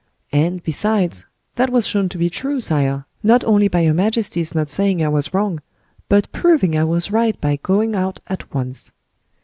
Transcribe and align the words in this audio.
And, 0.31 0.63
besides, 0.63 1.27
that 1.57 1.69
was 1.69 1.85
shown 1.85 2.09
to 2.09 2.17
be 2.17 2.27
true, 2.27 2.59
sire, 2.59 3.05
not 3.21 3.43
only 3.45 3.67
by 3.67 3.81
your 3.81 3.93
majesty's 3.93 4.55
not 4.55 4.67
saying 4.67 5.03
I 5.05 5.09
was 5.09 5.31
wrong, 5.31 5.61
but 6.09 6.31
proving 6.31 6.75
I 6.75 6.85
was 6.85 7.11
right 7.11 7.39
by 7.39 7.57
going 7.61 7.95
out 7.95 8.19
at 8.25 8.51
once." 8.51 8.93